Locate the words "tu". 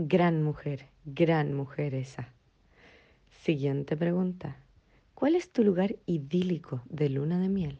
5.50-5.64